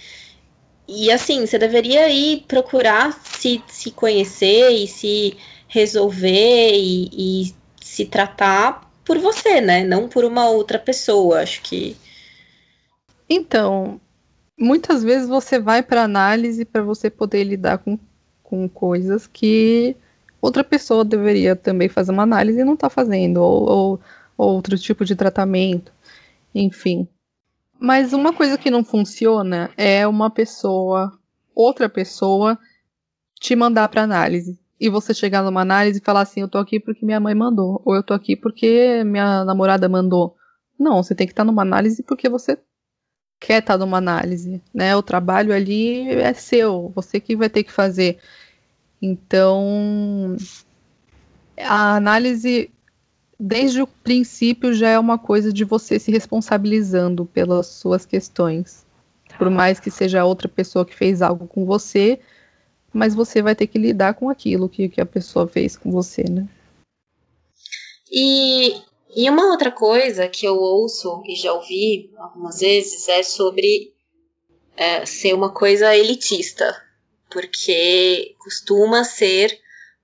[0.94, 5.36] e assim, você deveria ir procurar se, se conhecer e se
[5.68, 9.84] resolver e, e se tratar por você, né?
[9.84, 11.40] Não por uma outra pessoa.
[11.40, 11.96] Acho que.
[13.28, 14.00] Então,
[14.58, 17.98] muitas vezes você vai para análise para você poder lidar com,
[18.42, 19.96] com coisas que
[20.40, 24.00] outra pessoa deveria também fazer uma análise e não está fazendo, ou, ou,
[24.36, 25.92] ou outro tipo de tratamento,
[26.54, 27.08] enfim.
[27.82, 31.18] Mas uma coisa que não funciona é uma pessoa,
[31.52, 32.56] outra pessoa,
[33.40, 36.78] te mandar para análise e você chegar numa análise e falar assim, eu tô aqui
[36.78, 40.36] porque minha mãe mandou, ou eu tô aqui porque minha namorada mandou.
[40.78, 42.56] Não, você tem que estar numa análise porque você
[43.40, 44.94] quer estar numa análise, né?
[44.94, 48.16] O trabalho ali é seu, você que vai ter que fazer.
[49.02, 50.36] Então,
[51.58, 52.70] a análise
[53.44, 58.86] desde o princípio já é uma coisa de você se responsabilizando pelas suas questões.
[59.36, 62.20] Por mais que seja outra pessoa que fez algo com você,
[62.92, 66.22] mas você vai ter que lidar com aquilo que, que a pessoa fez com você,
[66.22, 66.46] né?
[68.08, 68.76] E,
[69.16, 73.92] e uma outra coisa que eu ouço e já ouvi algumas vezes é sobre
[74.76, 76.80] é, ser uma coisa elitista,
[77.28, 79.61] porque costuma ser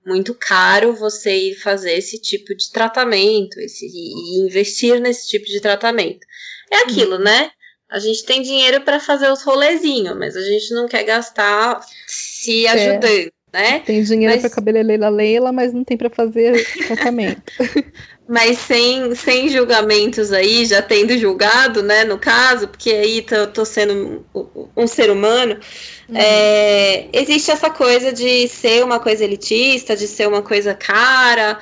[0.09, 5.61] muito caro você ir fazer esse tipo de tratamento esse, e investir nesse tipo de
[5.61, 6.25] tratamento.
[6.71, 7.23] É aquilo, uhum.
[7.23, 7.51] né?
[7.89, 12.67] A gente tem dinheiro para fazer os rolezinhos, mas a gente não quer gastar se
[12.67, 13.79] ajudando, né?
[13.79, 14.41] Tem dinheiro mas...
[14.41, 17.51] para cabeleireira Leila, mas não tem para fazer tratamento.
[18.27, 23.65] mas sem, sem julgamentos aí, já tendo julgado, né, no caso, porque aí tô, tô
[23.65, 25.59] sendo um, um ser humano,
[26.07, 26.15] uhum.
[26.15, 31.57] é, existe essa coisa de ser uma coisa elitista, de ser uma coisa cara,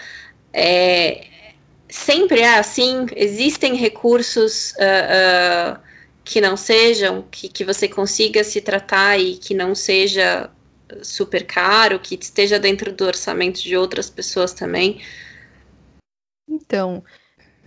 [0.51, 1.23] é,
[1.87, 5.79] sempre é assim, existem recursos uh, uh,
[6.25, 10.49] que não sejam, que, que você consiga se tratar e que não seja
[11.01, 15.01] super caro, que esteja dentro do orçamento de outras pessoas também.
[16.49, 17.03] Então,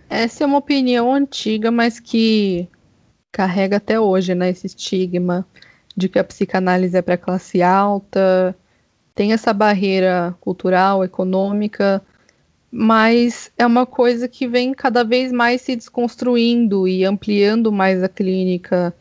[0.09, 2.67] essa é uma opinião antiga, mas que
[3.31, 5.47] carrega até hoje, né, esse estigma
[5.95, 8.55] de que a psicanálise é para classe alta,
[9.13, 12.01] tem essa barreira cultural, econômica,
[12.71, 18.09] mas é uma coisa que vem cada vez mais se desconstruindo e ampliando mais a
[18.09, 18.93] clínica,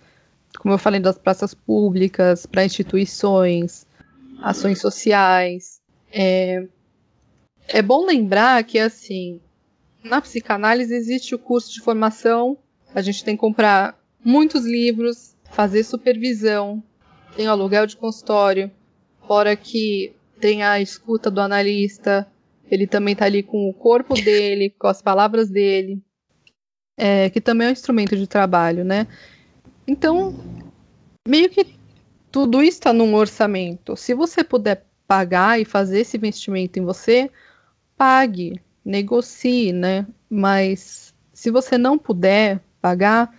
[0.59, 3.87] como eu falei, das praças públicas, para instituições,
[4.43, 5.81] ações sociais.
[6.13, 6.67] É,
[7.69, 9.41] é bom lembrar que, assim,
[10.03, 12.57] na psicanálise existe o curso de formação,
[12.95, 16.83] a gente tem que comprar muitos livros, fazer supervisão,
[17.37, 18.71] tem o aluguel de consultório,
[19.27, 22.27] fora que tem a escuta do analista,
[22.71, 26.03] ele também está ali com o corpo dele, com as palavras dele,
[26.97, 29.07] é, que também é um instrumento de trabalho, né?
[29.87, 30.35] Então,
[31.27, 31.80] meio que
[32.31, 33.97] tudo isso está num orçamento.
[33.97, 37.31] Se você puder pagar e fazer esse investimento em você,
[37.97, 40.07] pague, negocie, né?
[40.29, 43.35] Mas se você não puder pagar,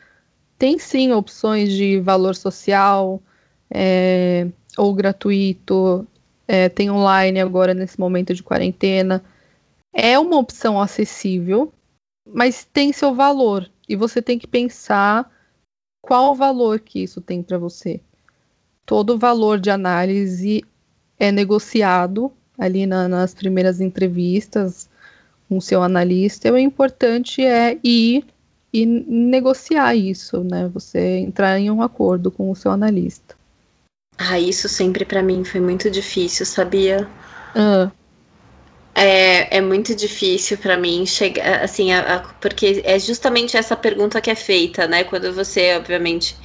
[0.57, 3.21] tem sim opções de valor social
[3.69, 6.05] é, ou gratuito,
[6.47, 9.23] é, tem online agora nesse momento de quarentena.
[9.93, 11.73] É uma opção acessível,
[12.27, 15.31] mas tem seu valor e você tem que pensar
[16.01, 18.01] qual o valor que isso tem para você.
[18.85, 20.63] Todo valor de análise
[21.19, 24.89] é negociado ali na, nas primeiras entrevistas
[25.47, 26.47] com o seu analista.
[26.47, 28.25] E o importante é ir
[28.73, 30.69] e negociar isso, né?
[30.73, 33.35] Você entrar em um acordo com o seu analista.
[34.17, 37.07] Ah, isso sempre para mim foi muito difícil, sabia?
[37.55, 37.91] Ah.
[38.93, 44.21] É, é muito difícil para mim chegar, assim, a, a, porque é justamente essa pergunta
[44.21, 45.03] que é feita, né?
[45.03, 46.35] Quando você, obviamente,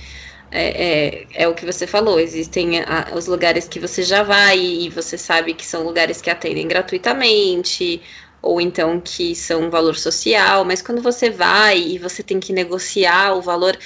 [0.51, 4.59] é, é, é o que você falou, existem a, os lugares que você já vai
[4.59, 8.01] e você sabe que são lugares que atendem gratuitamente,
[8.41, 12.53] ou então que são um valor social, mas quando você vai e você tem que
[12.53, 13.77] negociar o valor,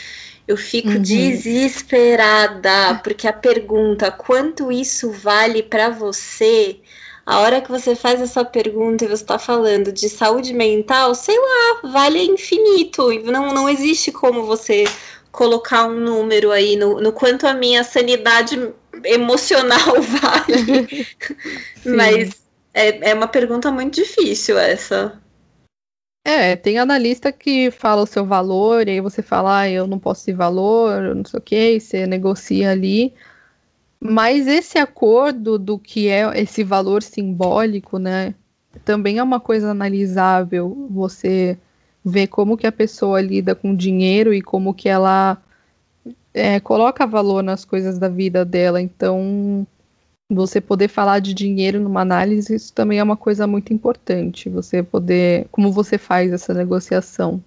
[0.46, 1.02] eu fico uhum.
[1.02, 6.78] desesperada, porque a pergunta quanto isso vale para você,
[7.24, 11.38] a hora que você faz essa pergunta e você está falando de saúde mental, sei
[11.38, 13.08] lá, vale infinito.
[13.22, 14.84] Não, não existe como você
[15.30, 18.72] colocar um número aí no, no quanto a minha sanidade
[19.04, 21.06] emocional vale.
[21.84, 22.42] Mas
[22.74, 25.20] é, é uma pergunta muito difícil essa.
[26.24, 29.98] É, tem analista que fala o seu valor, e aí você fala, ah, eu não
[29.98, 33.14] posso ter valor, não sei o que, e você negocia ali.
[33.98, 38.34] Mas esse acordo do que é esse valor simbólico, né,
[38.84, 40.88] também é uma coisa analisável.
[40.90, 41.58] Você
[42.04, 45.38] ver como que a pessoa lida com dinheiro e como que ela
[46.32, 48.80] é, coloca valor nas coisas da vida dela.
[48.80, 49.66] Então,
[50.30, 54.48] você poder falar de dinheiro numa análise, isso também é uma coisa muito importante.
[54.48, 55.46] Você poder.
[55.50, 57.42] Como você faz essa negociação.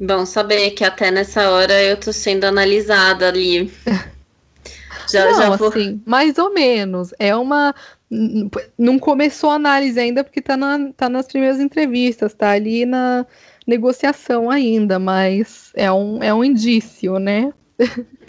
[0.00, 3.72] Bom saber que até nessa hora eu tô sendo analisada ali.
[5.10, 5.68] já, Não, já vou...
[5.68, 7.12] assim, mais ou menos.
[7.18, 7.74] É uma.
[8.78, 13.26] Não começou a análise ainda, porque tá, na, tá nas primeiras entrevistas, tá ali na
[13.66, 17.52] negociação ainda, mas é um, é um indício, né?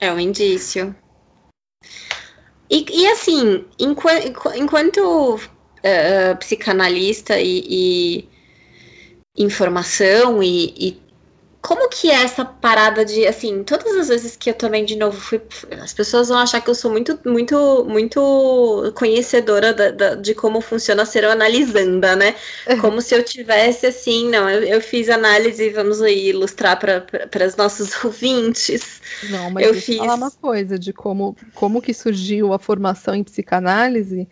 [0.00, 0.94] É um indício.
[2.70, 8.28] E, e assim, enquanto, enquanto uh, psicanalista e, e
[9.36, 11.02] informação e, e,
[11.68, 15.20] como que é essa parada de, assim, todas as vezes que eu também, de novo,
[15.20, 15.38] fui.
[15.82, 20.62] As pessoas vão achar que eu sou muito, muito, muito conhecedora da, da, de como
[20.62, 22.34] funciona ser analisanda, né?
[22.80, 27.54] Como se eu tivesse, assim, não, eu, eu fiz análise, vamos aí ilustrar para os
[27.54, 29.02] nossos ouvintes.
[29.28, 29.98] Não, mas eu deixa fiz...
[29.98, 34.26] falar uma coisa de como, como que surgiu a formação em psicanálise.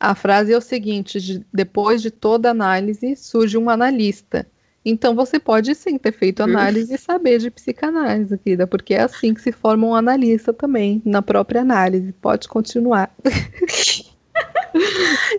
[0.00, 4.44] A frase é o seguinte: de, depois de toda análise surge um analista.
[4.88, 9.34] Então você pode sim ter feito análise e saber de psicanálise, querida, porque é assim
[9.34, 12.12] que se forma um analista também, na própria análise.
[12.12, 13.12] Pode continuar.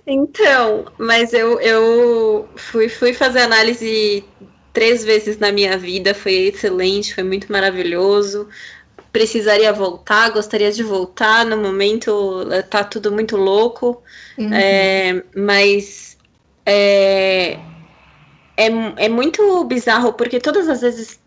[0.06, 4.22] então, mas eu, eu fui, fui fazer análise
[4.74, 8.50] três vezes na minha vida, foi excelente, foi muito maravilhoso.
[9.14, 11.46] Precisaria voltar, gostaria de voltar.
[11.46, 14.04] No momento tá tudo muito louco,
[14.38, 14.54] uhum.
[14.54, 16.18] é, mas
[16.66, 17.58] é,
[18.58, 18.66] é,
[19.06, 21.20] é muito bizarro, porque todas as vezes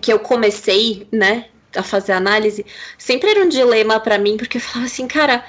[0.00, 2.64] que eu comecei, né, a fazer análise,
[2.96, 5.44] sempre era um dilema para mim, porque eu falava assim, cara,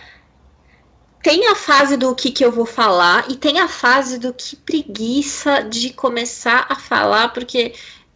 [1.21, 4.55] tem a fase do que, que eu vou falar e tem a fase do que
[4.55, 7.73] preguiça de começar a falar, porque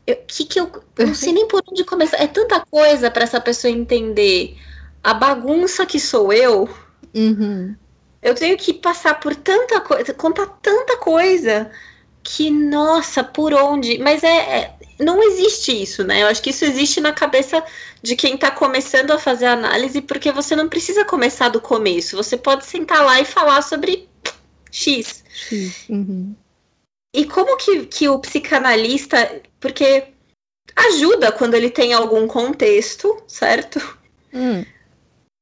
[0.08, 2.18] eu, que que eu, eu não sei nem por onde começar.
[2.18, 4.58] É tanta coisa para essa pessoa entender
[5.04, 6.70] a bagunça que sou eu.
[7.14, 7.76] Uhum.
[8.22, 11.72] Eu tenho que passar por tanta coisa, contar tanta coisa
[12.24, 13.98] que, nossa, por onde?
[13.98, 16.22] Mas é, é, não existe isso, né?
[16.22, 17.64] Eu acho que isso existe na cabeça
[18.02, 22.16] de quem está começando a fazer análise, porque você não precisa começar do começo.
[22.16, 24.08] Você pode sentar lá e falar sobre
[24.72, 25.24] X.
[25.32, 25.86] X.
[25.90, 26.36] Uhum.
[27.14, 29.42] E como que, que o psicanalista.
[29.60, 30.08] Porque
[30.76, 33.80] ajuda quando ele tem algum contexto, certo?
[34.34, 34.64] Hum.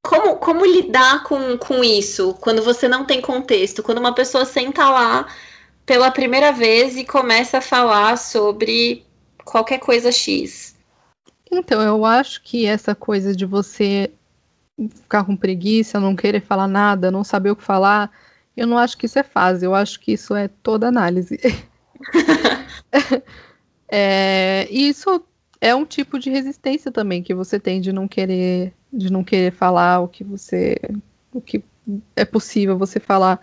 [0.06, 3.84] Como, como lidar com, com isso quando você não tem contexto?
[3.84, 5.28] Quando uma pessoa senta lá
[5.90, 9.04] pela primeira vez e começa a falar sobre
[9.44, 10.76] qualquer coisa X.
[11.52, 14.12] Então, eu acho que essa coisa de você
[14.78, 18.12] ficar com preguiça, não querer falar nada, não saber o que falar,
[18.56, 21.40] eu não acho que isso é fácil, eu acho que isso é toda análise.
[23.92, 25.26] é, e isso
[25.60, 29.52] é um tipo de resistência também que você tem de não querer de não querer
[29.52, 30.78] falar o que você.
[31.34, 31.64] o que
[32.16, 33.40] é possível você falar.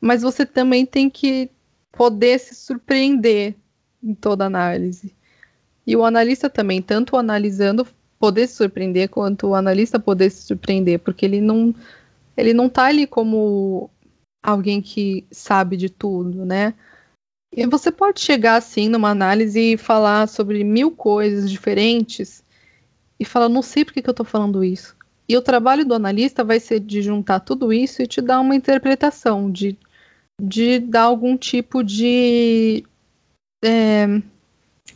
[0.00, 1.50] Mas você também tem que
[1.92, 3.54] poder se surpreender
[4.02, 5.14] em toda análise.
[5.86, 7.86] E o analista também, tanto analisando
[8.18, 11.74] poder se surpreender, quanto o analista poder se surpreender, porque ele não
[12.36, 13.90] ele não tá ali como
[14.42, 16.74] alguém que sabe de tudo, né?
[17.54, 22.42] E você pode chegar assim numa análise e falar sobre mil coisas diferentes
[23.20, 24.96] e falar, não sei por que, que eu estou falando isso.
[25.28, 28.56] E o trabalho do analista vai ser de juntar tudo isso e te dar uma
[28.56, 29.78] interpretação, de,
[30.42, 32.84] de dar algum tipo de.
[33.64, 34.20] É,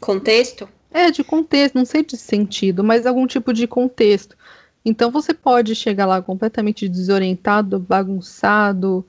[0.00, 0.68] contexto?
[0.90, 4.36] É, de contexto, não sei de sentido, mas algum tipo de contexto.
[4.84, 9.06] Então você pode chegar lá completamente desorientado, bagunçado,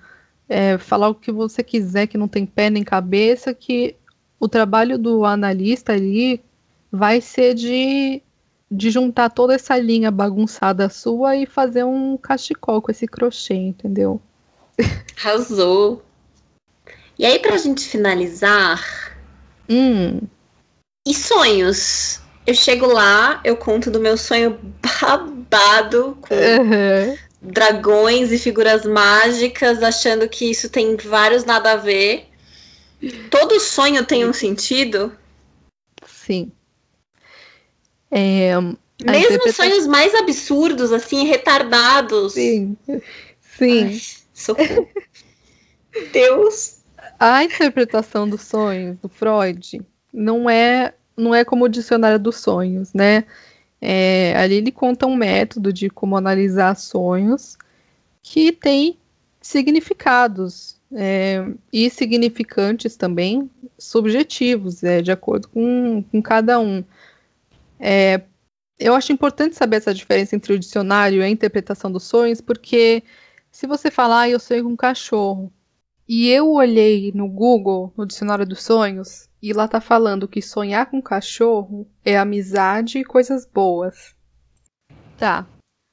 [0.48, 3.96] é, falar o que você quiser, que não tem pé nem cabeça, que
[4.40, 6.40] o trabalho do analista ali
[6.92, 8.22] vai ser de,
[8.70, 14.22] de juntar toda essa linha bagunçada sua e fazer um cachecol com esse crochê, entendeu?
[15.18, 16.04] Arrasou.
[17.18, 19.16] E aí, pra gente finalizar.
[19.70, 20.22] Hum.
[21.08, 22.20] E sonhos?
[22.46, 29.82] Eu chego lá, eu conto do meu sonho babado com uhum dragões e figuras mágicas,
[29.82, 32.28] achando que isso tem vários nada a ver.
[33.30, 35.16] Todo sonho tem um sentido?
[36.06, 36.52] Sim.
[38.10, 38.54] É,
[39.04, 42.34] Mesmo sonhos mais absurdos, assim, retardados.
[42.34, 42.76] Sim.
[43.58, 43.84] Sim.
[43.84, 44.02] Ai,
[44.34, 44.90] socorro.
[46.12, 46.77] Deus.
[47.20, 49.82] A interpretação dos sonhos do Freud
[50.14, 53.26] não é não é como o dicionário dos sonhos, né?
[53.82, 57.58] É, ali ele conta um método de como analisar sonhos
[58.22, 58.98] que tem
[59.42, 66.84] significados é, e significantes também subjetivos, é, de acordo com, com cada um.
[67.80, 68.22] É,
[68.80, 73.04] eu acho importante saber essa diferença entre o dicionário e a interpretação dos sonhos, porque
[73.52, 75.52] se você falar, ah, eu sonho com um cachorro,
[76.08, 80.86] e eu olhei no Google, no dicionário dos sonhos, e lá tá falando que sonhar
[80.86, 84.16] com cachorro é amizade e coisas boas.
[85.18, 85.46] Tá.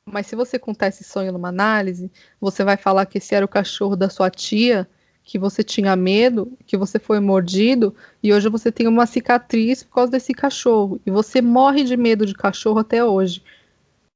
[0.07, 2.11] Mas se você contar esse sonho numa análise,
[2.41, 4.89] você vai falar que esse era o cachorro da sua tia,
[5.25, 9.95] que você tinha medo, que você foi mordido e hoje você tem uma cicatriz por
[9.95, 11.01] causa desse cachorro.
[11.05, 13.43] E você morre de medo de cachorro até hoje.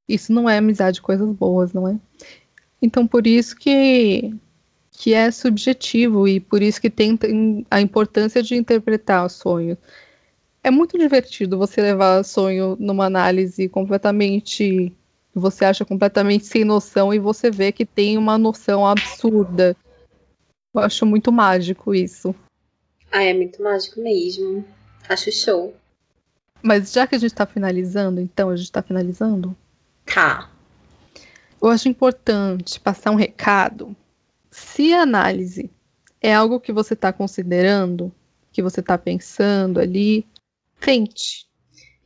[0.06, 1.96] Isso não é amizade, coisas boas, não é?
[2.80, 4.34] Então por isso que
[4.98, 7.16] que é subjetivo e por isso que tem
[7.70, 9.78] a importância de interpretar o sonho.
[10.62, 14.92] É muito divertido você levar sonho numa análise completamente
[15.32, 19.76] você acha completamente sem noção e você vê que tem uma noção absurda.
[20.74, 22.34] Eu acho muito mágico isso.
[23.12, 24.64] Ah, é muito mágico mesmo.
[25.08, 25.76] Acho show.
[26.60, 29.56] Mas já que a gente tá finalizando, então, a gente tá finalizando?
[30.04, 30.50] Tá.
[31.62, 33.96] Eu acho importante passar um recado
[34.58, 35.70] se a análise
[36.20, 38.12] é algo que você está considerando,
[38.52, 40.26] que você está pensando ali,
[40.80, 41.46] tente.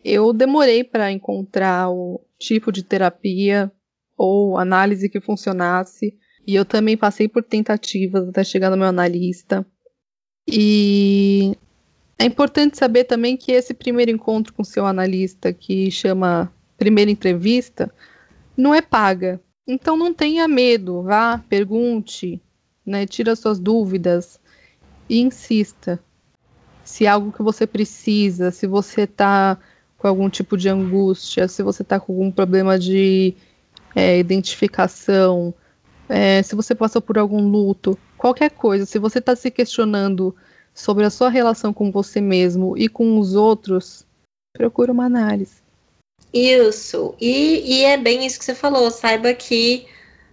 [0.05, 3.72] Eu demorei para encontrar o tipo de terapia
[4.16, 9.66] ou análise que funcionasse, e eu também passei por tentativas até chegar no meu analista.
[10.46, 11.57] E
[12.18, 17.92] é importante saber também que esse primeiro encontro com seu analista, que chama primeira entrevista,
[18.57, 19.40] não é paga.
[19.66, 22.40] Então não tenha medo, vá, pergunte,
[22.84, 24.40] né, tira suas dúvidas
[25.08, 26.00] e insista.
[26.82, 29.56] Se é algo que você precisa, se você está
[29.96, 33.34] com algum tipo de angústia, se você está com algum problema de
[33.94, 35.54] é, identificação,
[36.08, 40.34] é, se você passou por algum luto, qualquer coisa, se você está se questionando
[40.74, 44.04] sobre a sua relação com você mesmo e com os outros,
[44.52, 45.61] procure uma análise.
[46.32, 47.14] Isso.
[47.20, 48.90] E, e é bem isso que você falou.
[48.90, 49.86] Saiba que,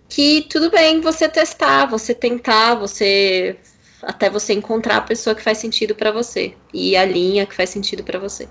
[0.08, 3.58] que tudo bem você testar, você tentar, você
[4.02, 7.70] até você encontrar a pessoa que faz sentido para você e a linha que faz
[7.70, 8.48] sentido para você.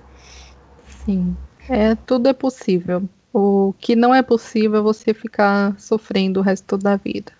[1.04, 1.36] Sim.
[1.68, 3.02] É, tudo é possível.
[3.32, 7.32] O que não é possível é você ficar sofrendo o resto da vida.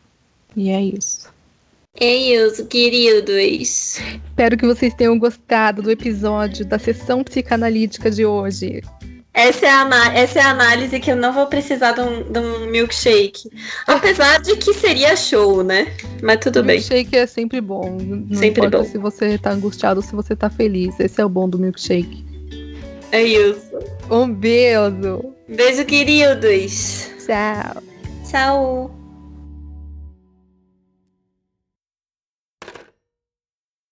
[0.57, 1.33] E é isso.
[2.01, 3.35] É isso, queridos.
[4.29, 8.83] Espero que vocês tenham gostado do episódio da sessão psicanalítica de hoje.
[9.35, 12.39] Essa é, a, essa é a análise que eu não vou precisar de um, de
[12.39, 13.51] um milkshake.
[13.87, 15.95] Apesar de que seria show, né?
[16.23, 16.79] Mas tudo bem.
[16.79, 17.99] Milkshake é sempre bom.
[18.01, 18.85] Não sempre importa bom.
[18.85, 20.99] se você tá angustiado ou se você tá feliz.
[20.99, 22.25] Esse é o bom do milkshake.
[23.13, 23.79] É isso.
[24.11, 25.35] Um beijo.
[25.49, 27.09] Beijo, queridos.
[27.25, 27.83] Tchau.
[28.29, 28.98] Tchau.